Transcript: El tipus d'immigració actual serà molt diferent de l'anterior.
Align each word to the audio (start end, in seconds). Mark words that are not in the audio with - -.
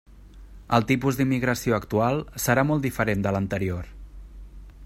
El 0.77 0.85
tipus 0.91 1.19
d'immigració 1.19 1.77
actual 1.79 2.19
serà 2.47 2.65
molt 2.71 2.89
diferent 2.89 3.27
de 3.27 3.35
l'anterior. 3.37 3.93